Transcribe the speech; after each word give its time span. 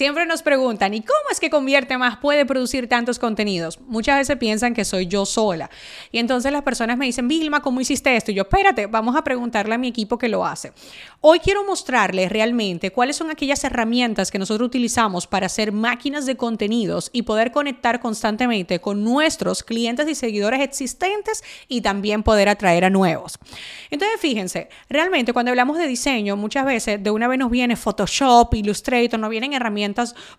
Siempre 0.00 0.24
nos 0.24 0.40
preguntan, 0.40 0.94
¿y 0.94 1.02
cómo 1.02 1.28
es 1.30 1.40
que 1.40 1.50
Convierte 1.50 1.98
Más 1.98 2.16
puede 2.16 2.46
producir 2.46 2.88
tantos 2.88 3.18
contenidos? 3.18 3.78
Muchas 3.80 4.16
veces 4.16 4.38
piensan 4.38 4.72
que 4.72 4.86
soy 4.86 5.06
yo 5.06 5.26
sola. 5.26 5.68
Y 6.10 6.20
entonces 6.20 6.50
las 6.52 6.62
personas 6.62 6.96
me 6.96 7.04
dicen, 7.04 7.28
Vilma, 7.28 7.60
¿cómo 7.60 7.82
hiciste 7.82 8.16
esto? 8.16 8.30
Y 8.30 8.34
yo, 8.34 8.44
espérate, 8.44 8.86
vamos 8.86 9.14
a 9.14 9.22
preguntarle 9.22 9.74
a 9.74 9.76
mi 9.76 9.88
equipo 9.88 10.16
que 10.16 10.30
lo 10.30 10.46
hace. 10.46 10.72
Hoy 11.20 11.38
quiero 11.40 11.64
mostrarles 11.64 12.32
realmente 12.32 12.92
cuáles 12.92 13.16
son 13.16 13.30
aquellas 13.30 13.62
herramientas 13.62 14.30
que 14.30 14.38
nosotros 14.38 14.68
utilizamos 14.68 15.26
para 15.26 15.44
hacer 15.44 15.70
máquinas 15.70 16.24
de 16.24 16.34
contenidos 16.34 17.10
y 17.12 17.20
poder 17.20 17.52
conectar 17.52 18.00
constantemente 18.00 18.80
con 18.80 19.04
nuestros 19.04 19.62
clientes 19.62 20.08
y 20.08 20.14
seguidores 20.14 20.62
existentes 20.62 21.44
y 21.68 21.82
también 21.82 22.22
poder 22.22 22.48
atraer 22.48 22.86
a 22.86 22.88
nuevos. 22.88 23.38
Entonces, 23.90 24.18
fíjense, 24.18 24.70
realmente 24.88 25.34
cuando 25.34 25.50
hablamos 25.50 25.76
de 25.76 25.86
diseño, 25.86 26.38
muchas 26.38 26.64
veces 26.64 27.02
de 27.02 27.10
una 27.10 27.28
vez 27.28 27.38
nos 27.38 27.50
viene 27.50 27.76
Photoshop, 27.76 28.54
Illustrator, 28.54 29.20
nos 29.20 29.28
vienen 29.28 29.52
herramientas 29.52 29.89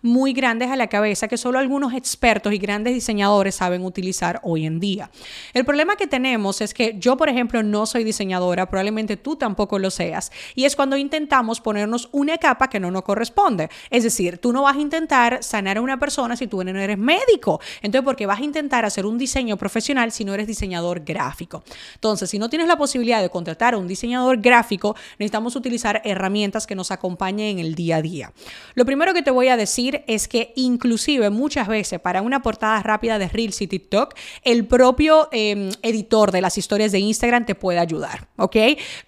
muy 0.02 0.32
grandes 0.32 0.70
a 0.70 0.76
la 0.76 0.86
cabeza 0.86 1.28
que 1.28 1.36
solo 1.36 1.58
algunos 1.58 1.94
expertos 1.94 2.52
y 2.52 2.58
grandes 2.58 2.94
diseñadores 2.94 3.54
saben 3.54 3.84
utilizar 3.84 4.40
hoy 4.42 4.66
en 4.66 4.80
día. 4.80 5.10
El 5.54 5.64
problema 5.64 5.96
que 5.96 6.06
tenemos 6.06 6.60
es 6.60 6.74
que 6.74 6.96
yo, 6.98 7.16
por 7.16 7.28
ejemplo, 7.28 7.62
no 7.62 7.86
soy 7.86 8.04
diseñadora, 8.04 8.68
probablemente 8.68 9.16
tú 9.16 9.36
tampoco 9.36 9.78
lo 9.78 9.90
seas, 9.90 10.32
y 10.54 10.64
es 10.64 10.76
cuando 10.76 10.96
intentamos 10.96 11.60
ponernos 11.60 12.08
una 12.12 12.38
capa 12.38 12.68
que 12.68 12.80
no 12.80 12.90
nos 12.90 13.02
corresponde. 13.02 13.68
Es 13.90 14.04
decir, 14.04 14.38
tú 14.38 14.52
no 14.52 14.62
vas 14.62 14.76
a 14.76 14.80
intentar 14.80 15.42
sanar 15.42 15.78
a 15.78 15.80
una 15.80 15.98
persona 15.98 16.36
si 16.36 16.46
tú 16.46 16.62
no 16.62 16.78
eres 16.78 16.98
médico. 16.98 17.60
Entonces, 17.82 18.04
¿por 18.04 18.16
qué 18.16 18.26
vas 18.26 18.40
a 18.40 18.44
intentar 18.44 18.84
hacer 18.84 19.06
un 19.06 19.18
diseño 19.18 19.56
profesional 19.56 20.12
si 20.12 20.24
no 20.24 20.34
eres 20.34 20.46
diseñador 20.46 21.00
gráfico? 21.00 21.62
Entonces, 21.94 22.30
si 22.30 22.38
no 22.38 22.48
tienes 22.48 22.68
la 22.68 22.76
posibilidad 22.76 23.20
de 23.20 23.30
contratar 23.30 23.74
a 23.74 23.78
un 23.78 23.88
diseñador 23.88 24.40
gráfico, 24.40 24.96
necesitamos 25.18 25.56
utilizar 25.56 26.00
herramientas 26.04 26.66
que 26.66 26.74
nos 26.74 26.90
acompañen 26.90 27.58
en 27.58 27.58
el 27.58 27.74
día 27.74 27.96
a 27.96 28.02
día. 28.02 28.32
Lo 28.74 28.84
primero 28.84 29.14
que 29.14 29.22
te 29.22 29.30
voy 29.30 29.41
a 29.48 29.56
decir 29.56 30.04
es 30.06 30.28
que 30.28 30.52
inclusive 30.56 31.30
muchas 31.30 31.68
veces 31.68 32.00
para 32.00 32.22
una 32.22 32.42
portada 32.42 32.82
rápida 32.82 33.18
de 33.18 33.28
Reels 33.28 33.60
y 33.62 33.66
TikTok, 33.66 34.14
el 34.42 34.66
propio 34.66 35.28
em, 35.32 35.70
editor 35.82 36.32
de 36.32 36.40
las 36.40 36.58
historias 36.58 36.92
de 36.92 36.98
Instagram 36.98 37.46
te 37.46 37.54
puede 37.54 37.78
ayudar, 37.78 38.28
¿ok? 38.36 38.56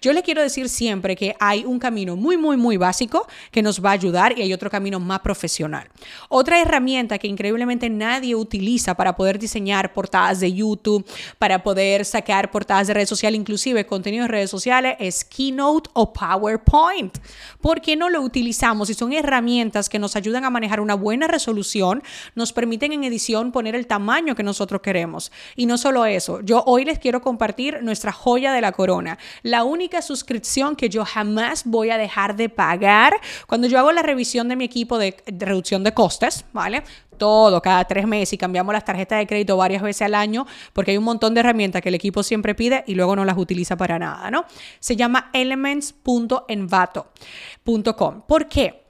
Yo 0.01 0.13
le 0.13 0.23
quiero 0.23 0.41
decir 0.41 0.69
siempre 0.69 1.15
que 1.15 1.35
hay 1.39 1.65
un 1.65 1.79
camino 1.79 2.15
muy, 2.15 2.37
muy, 2.37 2.57
muy 2.57 2.77
básico 2.77 3.27
que 3.51 3.61
nos 3.61 3.83
va 3.83 3.91
a 3.91 3.93
ayudar 3.93 4.37
y 4.37 4.41
hay 4.41 4.53
otro 4.53 4.69
camino 4.69 4.99
más 4.99 5.19
profesional. 5.19 5.89
Otra 6.29 6.61
herramienta 6.61 7.17
que 7.17 7.27
increíblemente 7.27 7.89
nadie 7.89 8.35
utiliza 8.35 8.95
para 8.95 9.15
poder 9.15 9.39
diseñar 9.39 9.93
portadas 9.93 10.39
de 10.39 10.53
YouTube, 10.53 11.05
para 11.37 11.63
poder 11.63 12.05
sacar 12.05 12.51
portadas 12.51 12.87
de 12.87 12.93
redes 12.93 13.09
sociales, 13.09 13.39
inclusive 13.39 13.85
contenido 13.85 14.23
de 14.23 14.29
redes 14.29 14.49
sociales, 14.49 14.95
es 14.99 15.23
Keynote 15.23 15.89
o 15.93 16.13
PowerPoint. 16.13 17.17
¿Por 17.61 17.81
qué 17.81 17.95
no 17.95 18.09
lo 18.09 18.21
utilizamos? 18.21 18.89
Y 18.89 18.93
son 18.93 19.13
herramientas 19.13 19.89
que 19.89 19.99
nos 19.99 20.14
ayudan 20.15 20.45
a 20.45 20.49
manejar 20.49 20.79
una 20.79 20.95
buena 20.95 21.27
resolución, 21.27 22.03
nos 22.35 22.53
permiten 22.53 22.93
en 22.93 23.03
edición 23.03 23.51
poner 23.51 23.75
el 23.75 23.87
tamaño 23.87 24.35
que 24.35 24.43
nosotros 24.43 24.81
queremos. 24.81 25.31
Y 25.55 25.65
no 25.65 25.77
solo 25.77 26.05
eso, 26.05 26.41
yo 26.41 26.63
hoy 26.65 26.85
les 26.85 26.99
quiero 26.99 27.21
compartir 27.21 27.83
nuestra 27.83 28.11
joya 28.11 28.53
de 28.53 28.61
la 28.61 28.71
corona, 28.71 29.17
la 29.43 29.63
única 29.63 30.01
suscripción 30.01 30.75
que 30.75 30.89
yo 30.89 31.05
jamás 31.05 31.63
voy 31.65 31.89
a 31.89 31.97
dejar 31.97 32.35
de 32.35 32.49
pagar 32.49 33.13
cuando 33.47 33.67
yo 33.67 33.79
hago 33.79 33.91
la 33.91 34.01
revisión 34.01 34.47
de 34.47 34.55
mi 34.55 34.65
equipo 34.65 34.97
de, 34.97 35.15
reducción 35.27 35.83
de 35.83 35.93
costes, 35.93 36.45
¿vale? 36.53 36.83
todo 37.17 37.61
cada 37.61 37.85
tres 37.85 38.07
meses 38.07 38.33
y 38.33 38.37
cambiamos 38.37 38.73
las 38.73 38.83
tarjetas 38.83 39.19
de 39.19 39.27
crédito 39.27 39.55
varias 39.55 39.81
veces 39.81 40.01
al 40.01 40.15
año 40.15 40.45
porque 40.73 40.91
hay 40.91 40.97
un 40.97 41.05
montón 41.05 41.33
de 41.33 41.39
herramientas 41.39 41.81
que 41.81 41.87
el 41.89 41.95
equipo 41.95 42.23
siempre 42.23 42.55
pide 42.55 42.83
y 42.87 42.95
luego 42.95 43.15
no 43.15 43.23
las 43.23 43.37
utiliza 43.37 43.77
para 43.77 43.97
nada, 43.97 44.29
¿no? 44.31 44.43
Se 44.79 44.97
llama 44.97 45.29
elements.envato.com. 45.33 48.21
¿Por 48.27 48.47
qué? 48.47 48.84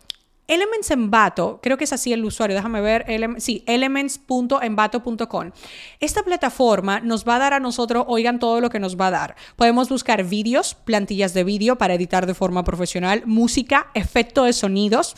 Elements 0.48 0.92
Envato, 0.92 1.60
creo 1.62 1.78
que 1.78 1.86
es 1.86 1.94
así 1.94 2.14
el 2.14 2.24
usuario, 2.24 2.56
déjame 2.56 2.80
ver, 2.80 3.06
sí, 3.40 3.64
elements.envato.com. 3.66 5.52
Esta 6.00 6.24
plataforma 6.24 7.00
nos 7.00 7.28
va 7.28 7.38
a 7.38 7.40
dar 7.40 7.54
a 7.54 7.60
nosotros, 7.60 8.06
oigan 8.08 8.38
todo 8.38 8.62
lo 8.62 8.70
que 8.70 8.80
nos 8.80 8.96
va 8.96 9.08
a 9.08 9.12
dar. 9.12 9.36
Podemos 9.56 9.90
buscar 9.90 10.24
vídeos, 10.24 10.76
plantillas 10.76 11.34
de 11.34 11.44
vídeo 11.44 11.78
para 11.78 11.96
editar 11.96 12.28
de 12.28 12.36
forma 12.36 12.64
profesional, 12.64 13.24
música, 13.26 13.88
efecto 13.96 14.44
de 14.44 14.54
sonidos, 14.54 15.16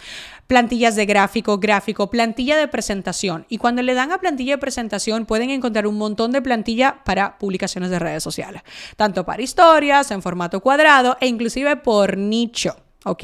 plantillas 0.48 0.96
de 0.96 1.06
gráfico, 1.06 1.58
gráfico, 1.58 2.10
plantilla 2.10 2.56
de 2.56 2.70
presentación. 2.70 3.46
Y 3.50 3.58
cuando 3.58 3.82
le 3.82 3.94
dan 3.94 4.14
a 4.14 4.20
plantilla 4.20 4.54
de 4.54 4.60
presentación 4.60 5.26
pueden 5.26 5.50
encontrar 5.50 5.88
un 5.88 5.98
montón 5.98 6.32
de 6.32 6.42
plantilla 6.42 7.04
para 7.04 7.38
publicaciones 7.38 7.90
de 7.90 8.00
redes 8.00 8.24
sociales, 8.24 8.62
tanto 8.96 9.26
para 9.26 9.42
historias, 9.42 10.10
en 10.12 10.22
formato 10.22 10.62
cuadrado 10.62 11.18
e 11.20 11.28
inclusive 11.28 11.76
por 11.76 12.18
nicho. 12.18 12.87
¿Ok? 13.10 13.24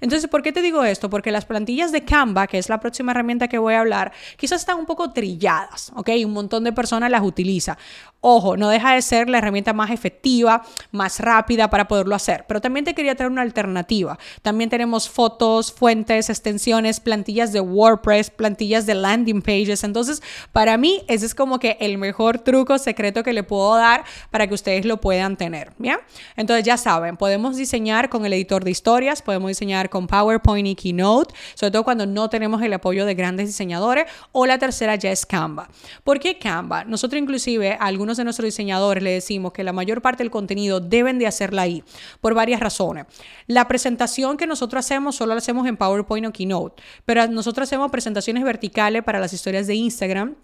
Entonces, 0.00 0.28
¿por 0.28 0.42
qué 0.42 0.52
te 0.52 0.62
digo 0.62 0.84
esto? 0.84 1.10
Porque 1.10 1.30
las 1.30 1.44
plantillas 1.44 1.92
de 1.92 2.04
Canva, 2.04 2.46
que 2.46 2.58
es 2.58 2.68
la 2.68 2.80
próxima 2.80 3.12
herramienta 3.12 3.48
que 3.48 3.58
voy 3.58 3.74
a 3.74 3.80
hablar, 3.80 4.12
quizás 4.36 4.60
están 4.60 4.78
un 4.78 4.86
poco 4.86 5.12
trilladas, 5.12 5.92
¿ok? 5.94 6.10
Un 6.24 6.32
montón 6.32 6.64
de 6.64 6.72
personas 6.72 7.10
las 7.10 7.22
utiliza. 7.22 7.78
Ojo, 8.22 8.58
no 8.58 8.68
deja 8.68 8.94
de 8.94 9.00
ser 9.00 9.30
la 9.30 9.38
herramienta 9.38 9.72
más 9.72 9.90
efectiva, 9.90 10.62
más 10.92 11.20
rápida 11.20 11.70
para 11.70 11.88
poderlo 11.88 12.14
hacer, 12.14 12.44
pero 12.46 12.60
también 12.60 12.84
te 12.84 12.94
quería 12.94 13.14
traer 13.14 13.32
una 13.32 13.40
alternativa. 13.40 14.18
También 14.42 14.68
tenemos 14.68 15.08
fotos, 15.08 15.72
fuentes, 15.72 16.28
extensiones, 16.28 17.00
plantillas 17.00 17.50
de 17.52 17.60
WordPress, 17.60 18.28
plantillas 18.28 18.84
de 18.84 18.94
landing 18.94 19.40
pages. 19.40 19.84
Entonces, 19.84 20.22
para 20.52 20.76
mí, 20.76 21.02
ese 21.08 21.24
es 21.24 21.34
como 21.34 21.58
que 21.58 21.78
el 21.80 21.96
mejor 21.96 22.38
truco 22.38 22.78
secreto 22.78 23.22
que 23.22 23.32
le 23.32 23.42
puedo 23.42 23.74
dar 23.76 24.04
para 24.30 24.46
que 24.46 24.52
ustedes 24.52 24.84
lo 24.84 25.00
puedan 25.00 25.38
tener, 25.38 25.72
¿bien? 25.78 25.96
Entonces, 26.36 26.66
ya 26.66 26.76
saben, 26.76 27.16
podemos 27.16 27.56
diseñar 27.56 28.10
con 28.10 28.26
el 28.26 28.34
editor 28.34 28.64
de 28.64 28.70
historias, 28.70 29.22
podemos 29.22 29.48
diseñar 29.48 29.88
con 29.88 30.06
PowerPoint 30.06 30.68
y 30.68 30.74
Keynote, 30.74 31.34
sobre 31.54 31.70
todo 31.70 31.84
cuando 31.84 32.04
no 32.04 32.28
tenemos 32.28 32.60
el 32.60 32.74
apoyo 32.74 33.06
de 33.06 33.14
grandes 33.14 33.46
diseñadores, 33.46 34.04
o 34.32 34.44
la 34.44 34.58
tercera 34.58 34.94
ya 34.96 35.10
es 35.10 35.24
Canva. 35.24 35.70
¿Por 36.04 36.20
qué 36.20 36.38
Canva? 36.38 36.84
Nosotros 36.84 37.18
inclusive, 37.18 37.78
algunos 37.80 38.09
de 38.16 38.24
nuestros 38.24 38.44
diseñadores 38.44 39.02
le 39.02 39.10
decimos 39.10 39.52
que 39.52 39.64
la 39.64 39.72
mayor 39.72 40.02
parte 40.02 40.22
del 40.22 40.30
contenido 40.30 40.80
deben 40.80 41.18
de 41.18 41.26
hacerla 41.26 41.62
ahí, 41.62 41.84
por 42.20 42.34
varias 42.34 42.60
razones. 42.60 43.06
La 43.46 43.68
presentación 43.68 44.36
que 44.36 44.46
nosotros 44.46 44.84
hacemos 44.84 45.16
solo 45.16 45.34
la 45.34 45.38
hacemos 45.38 45.66
en 45.66 45.76
PowerPoint 45.76 46.26
o 46.26 46.32
Keynote, 46.32 46.82
pero 47.04 47.26
nosotros 47.28 47.68
hacemos 47.68 47.90
presentaciones 47.90 48.44
verticales 48.44 49.02
para 49.02 49.18
las 49.20 49.32
historias 49.32 49.66
de 49.66 49.74
Instagram 49.74 50.36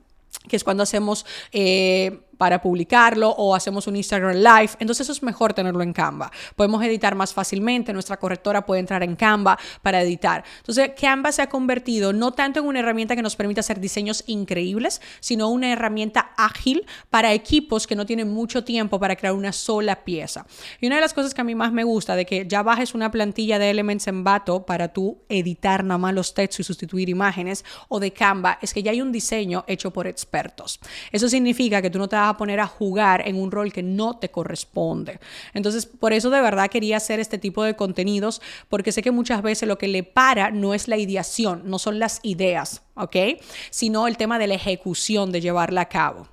que 0.48 0.56
es 0.56 0.64
cuando 0.64 0.82
hacemos 0.82 1.26
eh, 1.52 2.20
para 2.36 2.60
publicarlo 2.60 3.30
o 3.30 3.54
hacemos 3.54 3.86
un 3.86 3.96
Instagram 3.96 4.36
Live. 4.36 4.70
Entonces 4.78 5.06
eso 5.06 5.12
es 5.12 5.22
mejor 5.22 5.52
tenerlo 5.54 5.82
en 5.82 5.92
Canva. 5.92 6.30
Podemos 6.54 6.82
editar 6.84 7.14
más 7.14 7.32
fácilmente, 7.32 7.92
nuestra 7.92 8.16
correctora 8.16 8.66
puede 8.66 8.80
entrar 8.80 9.02
en 9.02 9.16
Canva 9.16 9.58
para 9.82 10.02
editar. 10.02 10.44
Entonces 10.58 10.90
Canva 11.00 11.32
se 11.32 11.42
ha 11.42 11.48
convertido 11.48 12.12
no 12.12 12.32
tanto 12.32 12.60
en 12.60 12.66
una 12.66 12.80
herramienta 12.80 13.16
que 13.16 13.22
nos 13.22 13.36
permite 13.36 13.60
hacer 13.60 13.80
diseños 13.80 14.24
increíbles, 14.26 15.00
sino 15.20 15.48
una 15.48 15.72
herramienta 15.72 16.32
ágil 16.36 16.86
para 17.10 17.32
equipos 17.32 17.86
que 17.86 17.96
no 17.96 18.06
tienen 18.06 18.32
mucho 18.32 18.64
tiempo 18.64 18.98
para 19.00 19.16
crear 19.16 19.34
una 19.34 19.52
sola 19.52 20.04
pieza. 20.04 20.46
Y 20.80 20.86
una 20.86 20.96
de 20.96 21.02
las 21.02 21.14
cosas 21.14 21.34
que 21.34 21.40
a 21.40 21.44
mí 21.44 21.54
más 21.54 21.72
me 21.72 21.84
gusta 21.84 22.16
de 22.16 22.26
que 22.26 22.46
ya 22.46 22.62
bajes 22.62 22.94
una 22.94 23.10
plantilla 23.10 23.58
de 23.58 23.70
Elements 23.70 24.06
en 24.06 24.24
Bato 24.24 24.64
para 24.64 24.92
tú 24.92 25.18
editar 25.28 25.84
nada 25.84 25.98
más 25.98 26.14
los 26.14 26.34
textos 26.34 26.60
y 26.60 26.64
sustituir 26.64 27.08
imágenes 27.08 27.64
o 27.88 28.00
de 28.00 28.12
Canva 28.12 28.58
es 28.62 28.72
que 28.72 28.82
ya 28.82 28.90
hay 28.90 29.00
un 29.00 29.12
diseño 29.12 29.64
hecho 29.66 29.92
por 29.92 30.06
expertos. 30.06 30.80
Eso 31.12 31.28
significa 31.28 31.82
que 31.82 31.90
tú 31.90 31.98
no 31.98 32.08
te 32.08 32.16
a 32.30 32.36
poner 32.36 32.60
a 32.60 32.66
jugar 32.66 33.26
en 33.26 33.36
un 33.36 33.50
rol 33.50 33.72
que 33.72 33.82
no 33.82 34.18
te 34.18 34.30
corresponde. 34.30 35.18
Entonces, 35.54 35.86
por 35.86 36.12
eso 36.12 36.30
de 36.30 36.40
verdad 36.40 36.68
quería 36.68 36.96
hacer 36.96 37.20
este 37.20 37.38
tipo 37.38 37.62
de 37.62 37.76
contenidos, 37.76 38.40
porque 38.68 38.92
sé 38.92 39.02
que 39.02 39.10
muchas 39.10 39.42
veces 39.42 39.68
lo 39.68 39.78
que 39.78 39.88
le 39.88 40.02
para 40.02 40.50
no 40.50 40.74
es 40.74 40.88
la 40.88 40.96
ideación, 40.96 41.62
no 41.64 41.78
son 41.78 41.98
las 41.98 42.20
ideas. 42.22 42.85
¿Ok? 42.96 43.16
Sino 43.70 44.06
el 44.06 44.16
tema 44.16 44.38
de 44.38 44.46
la 44.46 44.54
ejecución, 44.54 45.32
de 45.32 45.40
llevarla 45.40 45.82
a 45.82 45.88
cabo. 45.88 46.26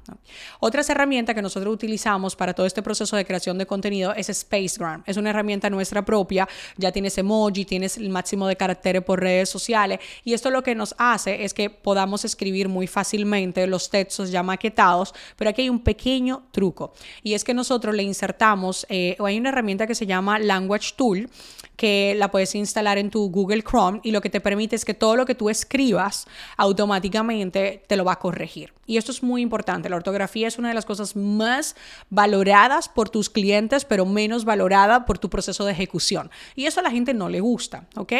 Otras 0.59 0.89
herramientas 0.89 1.35
que 1.35 1.41
nosotros 1.41 1.73
utilizamos 1.73 2.35
para 2.35 2.53
todo 2.53 2.65
este 2.65 2.81
proceso 2.81 3.15
de 3.15 3.25
creación 3.25 3.57
de 3.57 3.65
contenido 3.65 4.13
es 4.13 4.27
Spacegram. 4.33 5.03
Es 5.05 5.17
una 5.17 5.29
herramienta 5.29 5.69
nuestra 5.69 6.03
propia, 6.03 6.47
ya 6.77 6.91
tienes 6.91 7.17
emoji, 7.17 7.65
tienes 7.65 7.97
el 7.97 8.09
máximo 8.09 8.47
de 8.47 8.55
caracteres 8.55 9.03
por 9.03 9.19
redes 9.19 9.49
sociales 9.49 9.99
y 10.23 10.33
esto 10.33 10.49
lo 10.49 10.63
que 10.63 10.75
nos 10.75 10.95
hace 10.97 11.43
es 11.43 11.53
que 11.53 11.69
podamos 11.69 12.25
escribir 12.25 12.69
muy 12.69 12.87
fácilmente 12.87 13.67
los 13.67 13.89
textos 13.89 14.31
ya 14.31 14.43
maquetados, 14.43 15.13
pero 15.35 15.49
aquí 15.49 15.63
hay 15.63 15.69
un 15.69 15.79
pequeño 15.79 16.43
truco 16.51 16.93
y 17.23 17.33
es 17.33 17.43
que 17.43 17.53
nosotros 17.53 17.93
le 17.95 18.03
insertamos, 18.03 18.85
eh, 18.89 19.15
hay 19.19 19.37
una 19.37 19.49
herramienta 19.49 19.87
que 19.87 19.95
se 19.95 20.05
llama 20.05 20.39
Language 20.39 20.93
Tool, 20.95 21.29
que 21.75 22.15
la 22.17 22.29
puedes 22.29 22.53
instalar 22.55 22.97
en 22.97 23.09
tu 23.09 23.29
Google 23.29 23.63
Chrome 23.63 23.99
y 24.03 24.11
lo 24.11 24.21
que 24.21 24.29
te 24.29 24.39
permite 24.39 24.75
es 24.75 24.85
que 24.85 24.93
todo 24.93 25.15
lo 25.15 25.25
que 25.25 25.35
tú 25.35 25.49
escribas 25.49 26.27
automáticamente 26.57 27.83
te 27.87 27.95
lo 27.95 28.05
va 28.05 28.13
a 28.13 28.19
corregir. 28.19 28.73
Y 28.85 28.97
esto 28.97 29.11
es 29.11 29.23
muy 29.23 29.41
importante. 29.41 29.89
La 29.89 29.95
ortografía 29.95 30.47
es 30.47 30.57
una 30.57 30.69
de 30.69 30.73
las 30.73 30.85
cosas 30.85 31.15
más 31.15 31.75
valoradas 32.09 32.89
por 32.89 33.09
tus 33.09 33.29
clientes, 33.29 33.85
pero 33.85 34.05
menos 34.05 34.45
valorada 34.45 35.05
por 35.05 35.17
tu 35.17 35.29
proceso 35.29 35.65
de 35.65 35.71
ejecución. 35.71 36.29
Y 36.55 36.65
eso 36.65 36.79
a 36.79 36.83
la 36.83 36.91
gente 36.91 37.13
no 37.13 37.29
le 37.29 37.39
gusta, 37.39 37.87
¿ok? 37.95 38.13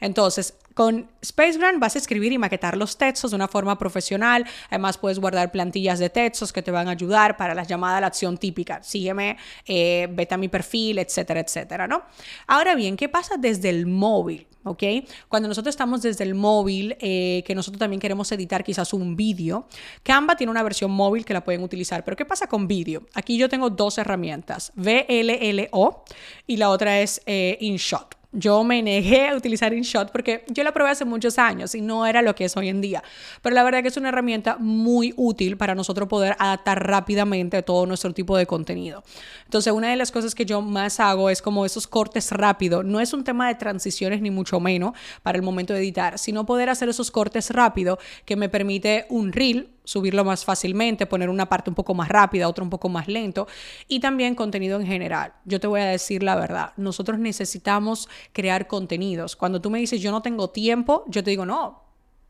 Entonces, 0.00 0.54
con 0.74 1.10
SpaceGrant 1.24 1.78
vas 1.78 1.94
a 1.96 1.98
escribir 1.98 2.32
y 2.32 2.38
maquetar 2.38 2.76
los 2.76 2.96
textos 2.96 3.32
de 3.32 3.36
una 3.36 3.48
forma 3.48 3.78
profesional. 3.78 4.46
Además, 4.68 4.98
puedes 4.98 5.18
guardar 5.18 5.50
plantillas 5.50 5.98
de 5.98 6.10
textos 6.10 6.52
que 6.52 6.62
te 6.62 6.70
van 6.70 6.88
a 6.88 6.92
ayudar 6.92 7.36
para 7.36 7.54
las 7.54 7.68
llamadas 7.68 7.98
a 7.98 8.00
la 8.00 8.06
acción 8.06 8.38
típica. 8.38 8.82
Sígueme, 8.82 9.36
eh, 9.66 10.08
vete 10.10 10.34
a 10.34 10.38
mi 10.38 10.48
perfil, 10.48 10.98
etcétera, 10.98 11.40
etcétera, 11.40 11.86
¿no? 11.86 12.02
Ahora 12.46 12.74
bien, 12.74 12.96
¿qué 12.96 13.08
pasa 13.08 13.36
desde 13.36 13.68
el 13.68 13.86
móvil? 13.86 14.46
¿ok? 14.64 14.82
Cuando 15.28 15.48
nosotros 15.48 15.72
estamos 15.72 16.02
desde 16.02 16.24
el 16.24 16.34
móvil, 16.34 16.96
eh, 17.00 17.42
que 17.46 17.54
nosotros 17.54 17.78
también 17.78 18.00
queremos 18.00 18.30
editar 18.32 18.64
quizás 18.64 18.92
un 18.92 19.16
vídeo, 19.16 19.66
Canva 20.10 20.34
tiene 20.34 20.50
una 20.50 20.64
versión 20.64 20.90
móvil 20.90 21.24
que 21.24 21.32
la 21.32 21.44
pueden 21.44 21.62
utilizar, 21.62 22.02
pero 22.02 22.16
¿qué 22.16 22.24
pasa 22.24 22.48
con 22.48 22.66
vídeo? 22.66 23.06
Aquí 23.14 23.38
yo 23.38 23.48
tengo 23.48 23.70
dos 23.70 23.96
herramientas, 23.96 24.72
VLLO 24.74 26.02
y 26.48 26.56
la 26.56 26.70
otra 26.70 26.98
es 26.98 27.22
eh, 27.26 27.56
InShot. 27.60 28.16
Yo 28.32 28.64
me 28.64 28.82
negué 28.82 29.28
a 29.28 29.36
utilizar 29.36 29.72
InShot 29.72 30.10
porque 30.10 30.44
yo 30.48 30.64
la 30.64 30.72
probé 30.72 30.90
hace 30.90 31.04
muchos 31.04 31.38
años 31.38 31.76
y 31.76 31.80
no 31.80 32.06
era 32.06 32.22
lo 32.22 32.34
que 32.34 32.44
es 32.44 32.56
hoy 32.56 32.68
en 32.68 32.80
día. 32.80 33.04
Pero 33.40 33.54
la 33.54 33.62
verdad 33.62 33.82
que 33.82 33.88
es 33.88 33.96
una 33.96 34.08
herramienta 34.08 34.56
muy 34.58 35.14
útil 35.16 35.56
para 35.56 35.76
nosotros 35.76 36.08
poder 36.08 36.34
adaptar 36.40 36.84
rápidamente 36.84 37.62
todo 37.62 37.86
nuestro 37.86 38.12
tipo 38.12 38.36
de 38.36 38.46
contenido. 38.46 39.04
Entonces, 39.44 39.72
una 39.72 39.90
de 39.90 39.96
las 39.96 40.10
cosas 40.10 40.34
que 40.34 40.44
yo 40.44 40.60
más 40.60 40.98
hago 40.98 41.30
es 41.30 41.40
como 41.40 41.64
esos 41.64 41.86
cortes 41.86 42.32
rápidos. 42.32 42.84
No 42.84 43.00
es 43.00 43.12
un 43.12 43.22
tema 43.22 43.46
de 43.46 43.54
transiciones 43.54 44.20
ni 44.20 44.30
mucho 44.30 44.58
menos 44.58 44.92
para 45.22 45.36
el 45.36 45.42
momento 45.42 45.72
de 45.72 45.80
editar, 45.80 46.18
sino 46.18 46.46
poder 46.46 46.68
hacer 46.68 46.88
esos 46.88 47.12
cortes 47.12 47.50
rápidos 47.50 47.98
que 48.24 48.34
me 48.34 48.48
permite 48.48 49.06
un 49.08 49.32
reel 49.32 49.70
subirlo 49.84 50.24
más 50.24 50.44
fácilmente, 50.44 51.06
poner 51.06 51.28
una 51.28 51.48
parte 51.48 51.70
un 51.70 51.74
poco 51.74 51.94
más 51.94 52.08
rápida, 52.08 52.48
otra 52.48 52.64
un 52.64 52.70
poco 52.70 52.88
más 52.88 53.08
lento 53.08 53.46
y 53.88 54.00
también 54.00 54.34
contenido 54.34 54.78
en 54.80 54.86
general. 54.86 55.32
Yo 55.44 55.60
te 55.60 55.66
voy 55.66 55.80
a 55.80 55.86
decir 55.86 56.22
la 56.22 56.36
verdad, 56.36 56.72
nosotros 56.76 57.18
necesitamos 57.18 58.08
crear 58.32 58.66
contenidos. 58.66 59.36
Cuando 59.36 59.60
tú 59.60 59.70
me 59.70 59.78
dices 59.78 60.00
yo 60.00 60.10
no 60.10 60.22
tengo 60.22 60.50
tiempo, 60.50 61.04
yo 61.08 61.24
te 61.24 61.30
digo 61.30 61.46
no, 61.46 61.82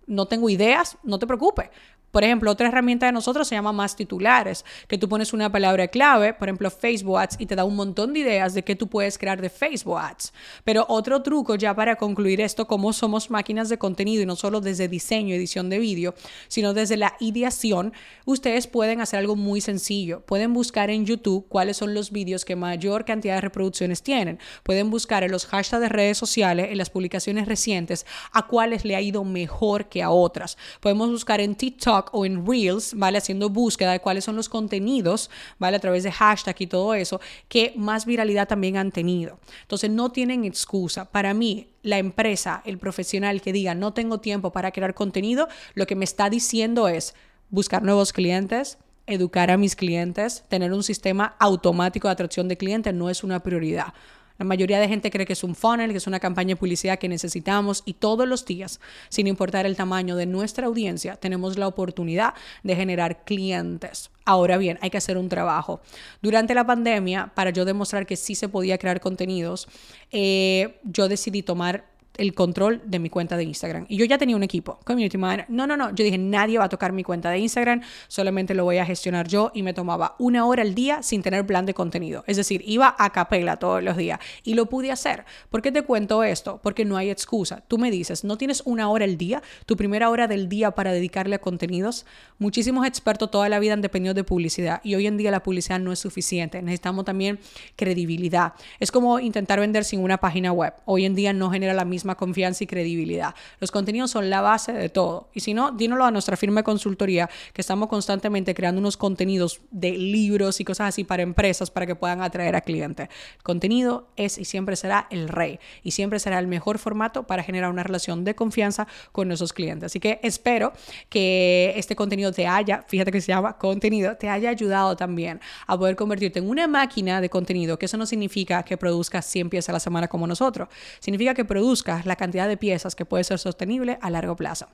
no 0.06 0.26
tengo 0.26 0.48
ideas, 0.48 0.98
no 1.02 1.18
te 1.18 1.26
preocupes. 1.26 1.70
Por 2.10 2.24
ejemplo, 2.24 2.50
otra 2.50 2.68
herramienta 2.68 3.06
de 3.06 3.12
nosotros 3.12 3.46
se 3.46 3.54
llama 3.54 3.72
Más 3.72 3.94
Titulares, 3.94 4.64
que 4.88 4.98
tú 4.98 5.08
pones 5.08 5.32
una 5.32 5.50
palabra 5.50 5.88
clave, 5.88 6.34
por 6.34 6.48
ejemplo, 6.48 6.70
Facebook 6.70 7.18
Ads, 7.18 7.36
y 7.38 7.46
te 7.46 7.56
da 7.56 7.64
un 7.64 7.76
montón 7.76 8.12
de 8.12 8.20
ideas 8.20 8.54
de 8.54 8.64
qué 8.64 8.74
tú 8.74 8.88
puedes 8.88 9.18
crear 9.18 9.40
de 9.40 9.50
Facebook 9.50 9.98
Ads. 9.98 10.32
Pero 10.64 10.86
otro 10.88 11.22
truco 11.22 11.54
ya 11.54 11.74
para 11.74 11.96
concluir 11.96 12.40
esto, 12.40 12.66
como 12.66 12.92
somos 12.92 13.30
máquinas 13.30 13.68
de 13.68 13.78
contenido 13.78 14.22
y 14.22 14.26
no 14.26 14.36
solo 14.36 14.60
desde 14.60 14.88
diseño, 14.88 15.34
edición 15.34 15.70
de 15.70 15.78
vídeo, 15.78 16.14
sino 16.48 16.74
desde 16.74 16.96
la 16.96 17.14
ideación, 17.20 17.92
ustedes 18.24 18.66
pueden 18.66 19.00
hacer 19.00 19.18
algo 19.20 19.36
muy 19.36 19.60
sencillo. 19.60 20.20
Pueden 20.26 20.52
buscar 20.52 20.90
en 20.90 21.06
YouTube 21.06 21.46
cuáles 21.48 21.76
son 21.76 21.94
los 21.94 22.10
vídeos 22.10 22.44
que 22.44 22.56
mayor 22.56 23.04
cantidad 23.04 23.36
de 23.36 23.40
reproducciones 23.42 24.02
tienen. 24.02 24.38
Pueden 24.62 24.90
buscar 24.90 25.22
en 25.22 25.30
los 25.30 25.46
hashtags 25.46 25.82
de 25.82 25.88
redes 25.88 26.18
sociales, 26.18 26.68
en 26.70 26.78
las 26.78 26.90
publicaciones 26.90 27.46
recientes, 27.46 28.06
a 28.32 28.46
cuáles 28.46 28.84
le 28.84 28.96
ha 28.96 29.00
ido 29.00 29.24
mejor 29.24 29.88
que 29.88 30.02
a 30.02 30.10
otras. 30.10 30.56
Podemos 30.80 31.10
buscar 31.10 31.40
en 31.40 31.54
TikTok 31.54 31.99
o 32.12 32.24
en 32.24 32.46
Reels, 32.46 32.94
¿vale? 32.94 33.18
Haciendo 33.18 33.50
búsqueda 33.50 33.92
de 33.92 34.00
cuáles 34.00 34.24
son 34.24 34.36
los 34.36 34.48
contenidos, 34.48 35.30
¿vale? 35.58 35.76
A 35.76 35.80
través 35.80 36.02
de 36.02 36.12
hashtag 36.12 36.56
y 36.58 36.66
todo 36.66 36.94
eso, 36.94 37.20
que 37.48 37.72
más 37.76 38.06
viralidad 38.06 38.48
también 38.48 38.76
han 38.76 38.92
tenido. 38.92 39.38
Entonces, 39.62 39.90
no 39.90 40.10
tienen 40.10 40.44
excusa. 40.44 41.10
Para 41.10 41.34
mí, 41.34 41.68
la 41.82 41.98
empresa, 41.98 42.62
el 42.64 42.78
profesional 42.78 43.40
que 43.40 43.52
diga 43.52 43.74
no 43.74 43.92
tengo 43.92 44.18
tiempo 44.18 44.52
para 44.52 44.70
crear 44.70 44.94
contenido, 44.94 45.48
lo 45.74 45.86
que 45.86 45.96
me 45.96 46.04
está 46.04 46.30
diciendo 46.30 46.88
es 46.88 47.14
buscar 47.50 47.82
nuevos 47.82 48.12
clientes, 48.12 48.78
educar 49.06 49.50
a 49.50 49.56
mis 49.56 49.76
clientes, 49.76 50.44
tener 50.48 50.72
un 50.72 50.82
sistema 50.82 51.36
automático 51.38 52.08
de 52.08 52.12
atracción 52.12 52.48
de 52.48 52.56
clientes 52.56 52.94
no 52.94 53.10
es 53.10 53.24
una 53.24 53.40
prioridad. 53.40 53.92
La 54.40 54.46
mayoría 54.46 54.80
de 54.80 54.88
gente 54.88 55.10
cree 55.10 55.26
que 55.26 55.34
es 55.34 55.44
un 55.44 55.54
funnel, 55.54 55.90
que 55.90 55.98
es 55.98 56.06
una 56.06 56.18
campaña 56.18 56.54
de 56.54 56.56
publicidad 56.56 56.98
que 56.98 57.10
necesitamos 57.10 57.82
y 57.84 57.92
todos 57.92 58.26
los 58.26 58.46
días, 58.46 58.80
sin 59.10 59.26
importar 59.26 59.66
el 59.66 59.76
tamaño 59.76 60.16
de 60.16 60.24
nuestra 60.24 60.66
audiencia, 60.66 61.16
tenemos 61.16 61.58
la 61.58 61.68
oportunidad 61.68 62.32
de 62.62 62.74
generar 62.74 63.22
clientes. 63.24 64.10
Ahora 64.24 64.56
bien, 64.56 64.78
hay 64.80 64.88
que 64.88 64.96
hacer 64.96 65.18
un 65.18 65.28
trabajo. 65.28 65.82
Durante 66.22 66.54
la 66.54 66.64
pandemia, 66.64 67.30
para 67.34 67.50
yo 67.50 67.66
demostrar 67.66 68.06
que 68.06 68.16
sí 68.16 68.34
se 68.34 68.48
podía 68.48 68.78
crear 68.78 68.98
contenidos, 69.02 69.68
eh, 70.10 70.80
yo 70.84 71.10
decidí 71.10 71.42
tomar 71.42 71.84
el 72.20 72.34
control 72.34 72.82
de 72.84 72.98
mi 72.98 73.08
cuenta 73.08 73.38
de 73.38 73.44
Instagram. 73.44 73.86
Y 73.88 73.96
yo 73.96 74.04
ya 74.04 74.18
tenía 74.18 74.36
un 74.36 74.42
equipo, 74.42 74.78
community 74.84 75.16
manager. 75.16 75.46
No, 75.48 75.66
no, 75.66 75.74
no. 75.74 75.88
Yo 75.94 76.04
dije, 76.04 76.18
nadie 76.18 76.58
va 76.58 76.64
a 76.64 76.68
tocar 76.68 76.92
mi 76.92 77.02
cuenta 77.02 77.30
de 77.30 77.38
Instagram, 77.38 77.80
solamente 78.08 78.52
lo 78.52 78.64
voy 78.64 78.76
a 78.76 78.84
gestionar 78.84 79.26
yo 79.26 79.50
y 79.54 79.62
me 79.62 79.72
tomaba 79.72 80.16
una 80.18 80.44
hora 80.44 80.60
al 80.60 80.74
día 80.74 81.02
sin 81.02 81.22
tener 81.22 81.46
plan 81.46 81.64
de 81.64 81.72
contenido. 81.72 82.22
Es 82.26 82.36
decir, 82.36 82.62
iba 82.66 82.94
a 82.98 83.10
capela 83.10 83.56
todos 83.56 83.82
los 83.82 83.96
días 83.96 84.20
y 84.44 84.52
lo 84.52 84.66
pude 84.66 84.92
hacer. 84.92 85.24
¿Por 85.48 85.62
qué 85.62 85.72
te 85.72 85.80
cuento 85.80 86.22
esto? 86.22 86.60
Porque 86.62 86.84
no 86.84 86.98
hay 86.98 87.08
excusa. 87.08 87.62
Tú 87.66 87.78
me 87.78 87.90
dices, 87.90 88.22
no 88.22 88.36
tienes 88.36 88.62
una 88.66 88.90
hora 88.90 89.06
al 89.06 89.16
día, 89.16 89.42
tu 89.64 89.76
primera 89.76 90.10
hora 90.10 90.28
del 90.28 90.50
día 90.50 90.72
para 90.72 90.92
dedicarle 90.92 91.36
a 91.36 91.40
contenidos. 91.40 92.04
Muchísimos 92.38 92.86
expertos 92.86 93.30
toda 93.30 93.48
la 93.48 93.58
vida 93.60 93.72
han 93.72 93.80
dependido 93.80 94.12
de 94.12 94.24
publicidad 94.24 94.82
y 94.84 94.94
hoy 94.94 95.06
en 95.06 95.16
día 95.16 95.30
la 95.30 95.42
publicidad 95.42 95.80
no 95.80 95.90
es 95.90 95.98
suficiente. 95.98 96.60
Necesitamos 96.60 97.06
también 97.06 97.38
credibilidad. 97.76 98.52
Es 98.78 98.92
como 98.92 99.18
intentar 99.20 99.58
vender 99.58 99.84
sin 99.84 100.00
una 100.00 100.18
página 100.18 100.52
web. 100.52 100.74
Hoy 100.84 101.06
en 101.06 101.14
día 101.14 101.32
no 101.32 101.50
genera 101.50 101.72
la 101.72 101.86
misma 101.86 102.09
confianza 102.16 102.64
y 102.64 102.66
credibilidad. 102.66 103.34
Los 103.60 103.70
contenidos 103.70 104.10
son 104.10 104.30
la 104.30 104.40
base 104.40 104.72
de 104.72 104.88
todo. 104.88 105.28
Y 105.34 105.40
si 105.40 105.54
no, 105.54 105.72
dínoslo 105.72 106.04
a 106.04 106.10
nuestra 106.10 106.36
firma 106.36 106.60
de 106.60 106.64
consultoría, 106.64 107.28
que 107.52 107.60
estamos 107.60 107.88
constantemente 107.88 108.54
creando 108.54 108.80
unos 108.80 108.96
contenidos 108.96 109.60
de 109.70 109.92
libros 109.92 110.60
y 110.60 110.64
cosas 110.64 110.88
así 110.88 111.04
para 111.04 111.22
empresas 111.22 111.70
para 111.70 111.86
que 111.86 111.94
puedan 111.94 112.22
atraer 112.22 112.56
a 112.56 112.60
clientes. 112.60 113.08
Contenido 113.42 114.08
es 114.16 114.38
y 114.38 114.44
siempre 114.44 114.76
será 114.76 115.06
el 115.10 115.28
rey 115.28 115.58
y 115.82 115.92
siempre 115.92 116.18
será 116.18 116.38
el 116.38 116.46
mejor 116.46 116.78
formato 116.78 117.26
para 117.26 117.42
generar 117.42 117.70
una 117.70 117.82
relación 117.82 118.24
de 118.24 118.34
confianza 118.34 118.86
con 119.12 119.28
nuestros 119.28 119.52
clientes. 119.52 119.86
Así 119.86 120.00
que 120.00 120.20
espero 120.22 120.72
que 121.08 121.72
este 121.76 121.96
contenido 121.96 122.32
te 122.32 122.46
haya, 122.46 122.84
fíjate 122.88 123.12
que 123.12 123.20
se 123.20 123.28
llama 123.28 123.58
contenido, 123.58 124.16
te 124.16 124.28
haya 124.28 124.50
ayudado 124.50 124.96
también 124.96 125.40
a 125.66 125.78
poder 125.78 125.96
convertirte 125.96 126.38
en 126.38 126.48
una 126.48 126.66
máquina 126.66 127.20
de 127.20 127.28
contenido, 127.28 127.78
que 127.78 127.86
eso 127.86 127.96
no 127.96 128.06
significa 128.06 128.62
que 128.62 128.76
produzcas 128.76 129.26
100 129.26 129.50
piezas 129.50 129.70
a 129.70 129.72
la 129.72 129.80
semana 129.80 130.08
como 130.08 130.26
nosotros, 130.26 130.68
significa 131.00 131.34
que 131.34 131.44
produzcas 131.44 131.89
la 132.04 132.16
cantidad 132.16 132.48
de 132.48 132.56
piezas 132.56 132.94
que 132.94 133.04
puede 133.04 133.24
ser 133.24 133.38
sostenible 133.38 133.98
a 134.00 134.10
largo 134.10 134.36
plazo. 134.36 134.66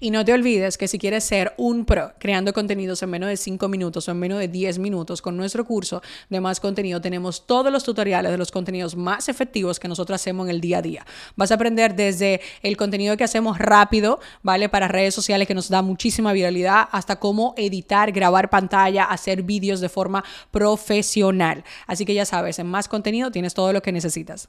Y 0.00 0.10
no 0.10 0.24
te 0.24 0.32
olvides 0.32 0.76
que 0.78 0.88
si 0.88 0.98
quieres 0.98 1.24
ser 1.24 1.54
un 1.56 1.84
pro 1.84 2.12
creando 2.18 2.52
contenidos 2.52 3.02
en 3.02 3.10
menos 3.10 3.28
de 3.28 3.36
5 3.36 3.68
minutos 3.68 4.08
o 4.08 4.10
en 4.10 4.18
menos 4.18 4.38
de 4.38 4.48
10 4.48 4.78
minutos 4.78 5.22
con 5.22 5.36
nuestro 5.36 5.64
curso 5.64 6.02
de 6.28 6.40
más 6.40 6.60
contenido, 6.60 7.00
tenemos 7.00 7.46
todos 7.46 7.72
los 7.72 7.84
tutoriales 7.84 8.30
de 8.30 8.38
los 8.38 8.50
contenidos 8.50 8.96
más 8.96 9.28
efectivos 9.28 9.80
que 9.80 9.88
nosotros 9.88 10.20
hacemos 10.20 10.46
en 10.46 10.50
el 10.50 10.60
día 10.60 10.78
a 10.78 10.82
día. 10.82 11.06
Vas 11.36 11.50
a 11.50 11.54
aprender 11.54 11.94
desde 11.94 12.40
el 12.62 12.76
contenido 12.76 13.16
que 13.16 13.24
hacemos 13.24 13.58
rápido, 13.58 14.20
¿vale? 14.42 14.68
Para 14.68 14.88
redes 14.88 15.14
sociales 15.14 15.48
que 15.48 15.54
nos 15.54 15.68
da 15.68 15.82
muchísima 15.82 16.32
viralidad, 16.32 16.88
hasta 16.90 17.16
cómo 17.16 17.54
editar, 17.56 18.12
grabar 18.12 18.50
pantalla, 18.50 19.04
hacer 19.04 19.42
vídeos 19.42 19.80
de 19.80 19.88
forma 19.88 20.24
profesional. 20.50 21.64
Así 21.86 22.04
que 22.04 22.14
ya 22.14 22.24
sabes, 22.24 22.58
en 22.58 22.66
más 22.66 22.88
contenido 22.88 23.30
tienes 23.30 23.54
todo 23.54 23.72
lo 23.72 23.82
que 23.82 23.92
necesitas. 23.92 24.48